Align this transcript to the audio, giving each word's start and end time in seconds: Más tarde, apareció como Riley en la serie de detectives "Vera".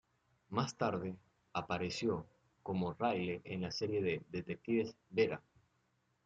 Más 0.49 0.75
tarde, 0.77 1.15
apareció 1.53 2.25
como 2.63 2.93
Riley 2.95 3.39
en 3.43 3.61
la 3.61 3.69
serie 3.69 4.01
de 4.01 4.23
detectives 4.31 4.95
"Vera". 5.11 5.43